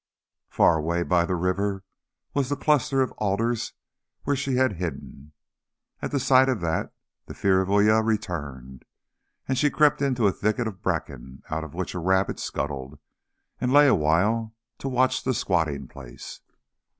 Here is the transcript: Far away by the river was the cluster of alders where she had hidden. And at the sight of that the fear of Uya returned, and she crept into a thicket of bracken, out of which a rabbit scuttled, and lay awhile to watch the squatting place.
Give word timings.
Far 0.49 0.77
away 0.79 1.03
by 1.03 1.25
the 1.27 1.35
river 1.35 1.83
was 2.33 2.49
the 2.49 2.55
cluster 2.55 3.03
of 3.03 3.11
alders 3.19 3.73
where 4.23 4.35
she 4.35 4.55
had 4.55 4.77
hidden. 4.77 5.31
And 6.01 6.07
at 6.07 6.11
the 6.11 6.19
sight 6.19 6.49
of 6.49 6.59
that 6.61 6.91
the 7.27 7.35
fear 7.35 7.61
of 7.61 7.69
Uya 7.69 8.01
returned, 8.01 8.83
and 9.47 9.59
she 9.59 9.69
crept 9.69 10.01
into 10.01 10.25
a 10.25 10.31
thicket 10.31 10.65
of 10.67 10.81
bracken, 10.81 11.43
out 11.51 11.63
of 11.63 11.75
which 11.75 11.93
a 11.93 11.99
rabbit 11.99 12.39
scuttled, 12.39 12.97
and 13.59 13.71
lay 13.71 13.85
awhile 13.85 14.55
to 14.79 14.89
watch 14.89 15.23
the 15.23 15.35
squatting 15.35 15.87
place. 15.87 16.39